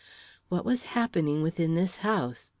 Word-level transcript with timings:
What 0.49 0.65
was 0.65 0.81
happening 0.97 1.43
within 1.43 1.75
this 1.75 1.97
house? 1.97 2.49